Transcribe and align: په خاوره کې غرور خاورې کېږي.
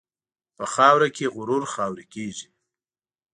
په 0.57 0.65
خاوره 0.73 1.09
کې 1.15 1.25
غرور 1.35 1.63
خاورې 1.73 2.05
کېږي. 2.13 2.47